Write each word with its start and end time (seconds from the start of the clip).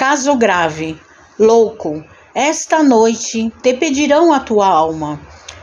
Caso 0.00 0.34
grave, 0.34 0.98
louco, 1.38 2.02
esta 2.34 2.82
noite 2.82 3.52
te 3.62 3.74
pedirão 3.74 4.32
a 4.32 4.40
tua 4.40 4.66
alma. 4.66 5.20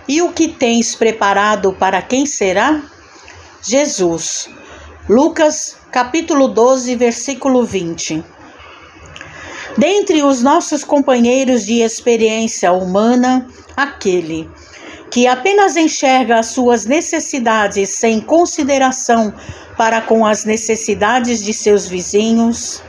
E 0.07 0.21
o 0.21 0.31
que 0.31 0.47
tens 0.47 0.93
preparado 0.93 1.73
para 1.73 2.03
quem 2.03 2.27
será? 2.27 2.83
Jesus. 3.63 4.47
Lucas, 5.09 5.77
capítulo 5.91 6.49
12, 6.49 6.95
versículo 6.95 7.65
20. 7.65 8.23
Dentre 9.75 10.21
os 10.21 10.43
nossos 10.43 10.83
companheiros 10.83 11.65
de 11.65 11.81
experiência 11.81 12.71
humana, 12.71 13.47
aquele 13.75 14.47
que 15.09 15.25
apenas 15.25 15.75
enxerga 15.75 16.37
as 16.37 16.45
suas 16.45 16.85
necessidades 16.85 17.89
sem 17.89 18.21
consideração 18.21 19.33
para 19.75 19.99
com 19.99 20.23
as 20.23 20.45
necessidades 20.45 21.43
de 21.43 21.55
seus 21.55 21.87
vizinhos, 21.87 22.83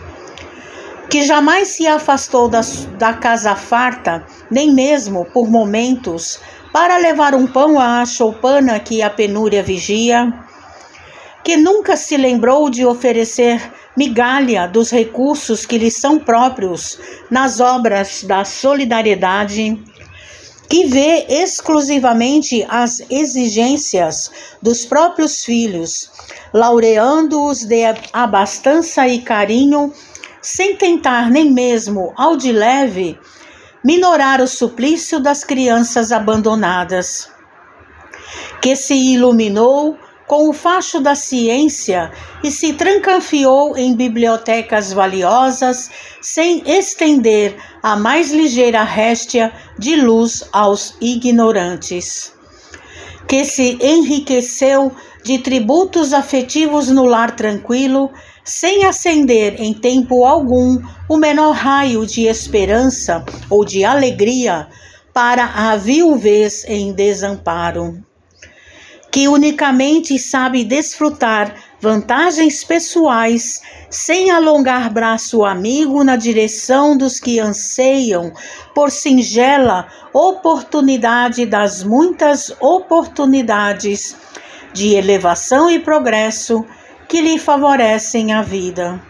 que 1.09 1.23
jamais 1.23 1.69
se 1.69 1.87
afastou 1.87 2.49
da, 2.49 2.61
da 2.99 3.15
casa 3.15 3.55
farta, 3.55 4.27
nem 4.51 4.73
mesmo 4.73 5.25
por 5.25 5.49
momentos, 5.49 6.39
para 6.73 6.99
levar 6.99 7.35
um 7.35 7.47
pão 7.47 7.81
à 7.81 8.05
choupana 8.05 8.79
que 8.79 9.01
a 9.03 9.09
penúria 9.09 9.63
vigia, 9.63 10.33
que 11.43 11.57
nunca 11.57 11.97
se 11.97 12.17
lembrou 12.17 12.69
de 12.69 12.85
oferecer 12.85 13.73
migalha 13.97 14.69
dos 14.69 14.91
recursos 14.91 15.65
que 15.65 15.79
lhe 15.79 15.91
são 15.91 16.19
próprios 16.19 16.99
nas 17.31 17.59
obras 17.59 18.23
da 18.23 18.45
solidariedade, 18.45 19.83
que 20.69 20.85
vê 20.85 21.25
exclusivamente 21.29 22.65
as 22.69 23.03
exigências 23.09 24.31
dos 24.61 24.85
próprios 24.85 25.43
filhos, 25.43 26.11
laureando-os 26.53 27.65
de 27.65 27.83
abastança 28.13 29.09
e 29.09 29.23
carinho, 29.23 29.93
sem 30.51 30.77
tentar 30.77 31.31
nem 31.31 31.53
mesmo, 31.53 32.15
ao 32.17 32.35
de 32.35 32.51
leve, 32.51 33.19
minorar 33.85 34.41
o 34.41 34.49
suplício 34.49 35.21
das 35.21 35.45
crianças 35.45 36.11
abandonadas. 36.11 37.31
Que 38.63 38.75
se 38.75 38.95
iluminou 38.95 39.99
com 40.27 40.49
o 40.49 40.55
facho 40.55 41.01
da 41.01 41.15
ciência 41.15 42.11
e 42.43 42.51
se 42.51 42.73
trancanfiou 42.73 43.77
em 43.77 43.95
bibliotecas 43.95 44.91
valiosas, 44.91 45.91
sem 46.23 46.63
estender 46.65 47.55
a 47.83 47.95
mais 47.95 48.33
ligeira 48.33 48.83
réstia 48.85 49.53
de 49.79 49.97
luz 49.97 50.49
aos 50.51 50.97
ignorantes. 50.99 52.38
Que 53.29 53.45
se 53.45 53.79
enriqueceu 53.81 54.91
de 55.23 55.39
tributos 55.39 56.13
afetivos 56.13 56.89
no 56.89 57.05
lar 57.05 57.37
tranquilo, 57.37 58.11
sem 58.43 58.85
acender 58.85 59.61
em 59.61 59.75
tempo 59.75 60.25
algum 60.25 60.81
o 61.09 61.17
menor 61.17 61.53
raio 61.53 62.07
de 62.07 62.27
esperança 62.27 63.25
ou 63.51 63.65
de 63.65 63.85
alegria 63.85 64.69
para 65.13 65.45
a 65.45 65.77
viuvez 65.77 66.65
em 66.67 66.93
desamparo 66.93 68.03
que 69.11 69.27
unicamente 69.27 70.19
sabe 70.19 70.65
desfrutar 70.65 71.55
vantagens 71.81 72.65
pessoais 72.65 73.61
sem 73.89 74.31
alongar 74.31 74.93
braço 74.93 75.45
amigo 75.45 76.03
na 76.03 76.17
direção 76.17 76.97
dos 76.97 77.21
que 77.21 77.39
anseiam 77.39 78.33
por 78.75 78.91
singela 78.91 79.87
oportunidade 80.13 81.47
das 81.47 81.83
muitas 81.83 82.55
oportunidades 82.61 84.17
de 84.73 84.95
elevação 84.95 85.71
e 85.71 85.79
progresso 85.79 86.65
que 87.09 87.21
lhe 87.21 87.39
favorecem 87.39 88.33
a 88.33 88.43
vida. 88.43 89.01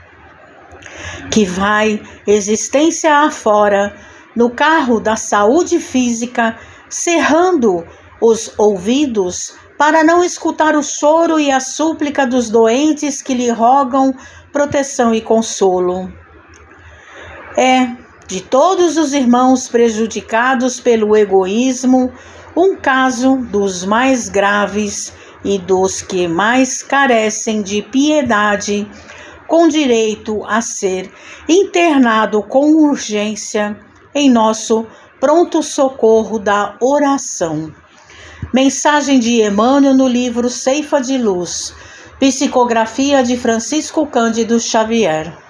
Que 1.30 1.44
vai 1.44 2.00
existência 2.26 3.14
afora 3.18 3.94
no 4.36 4.50
carro 4.50 5.00
da 5.00 5.16
saúde 5.16 5.80
física, 5.80 6.56
cerrando 6.88 7.84
os 8.20 8.52
ouvidos 8.56 9.54
para 9.78 10.02
não 10.02 10.24
escutar 10.24 10.74
o 10.74 10.82
choro 10.82 11.38
e 11.38 11.52
a 11.52 11.60
súplica 11.60 12.26
dos 12.26 12.50
doentes 12.50 13.22
que 13.22 13.32
lhe 13.32 13.48
rogam 13.48 14.12
proteção 14.52 15.14
e 15.14 15.20
consolo. 15.20 16.12
É, 17.56 17.88
de 18.26 18.40
todos 18.42 18.96
os 18.96 19.14
irmãos 19.14 19.68
prejudicados 19.68 20.80
pelo 20.80 21.16
egoísmo, 21.16 22.12
um 22.56 22.76
caso 22.76 23.36
dos 23.36 23.84
mais 23.84 24.28
graves 24.28 25.12
e 25.44 25.58
dos 25.58 26.02
que 26.02 26.26
mais 26.26 26.82
carecem 26.82 27.62
de 27.62 27.80
piedade, 27.82 28.86
com 29.46 29.68
direito 29.68 30.44
a 30.44 30.60
ser 30.60 31.10
internado 31.48 32.42
com 32.42 32.72
urgência 32.72 33.78
em 34.14 34.28
nosso 34.28 34.86
pronto 35.20 35.62
socorro 35.62 36.38
da 36.38 36.76
oração. 36.80 37.72
Mensagem 38.52 39.18
de 39.18 39.42
Emmanuel 39.42 39.94
no 39.94 40.08
livro 40.08 40.48
Ceifa 40.48 41.00
de 41.00 41.18
Luz. 41.18 41.74
Psicografia 42.18 43.22
de 43.22 43.36
Francisco 43.36 44.06
Cândido 44.06 44.58
Xavier. 44.58 45.47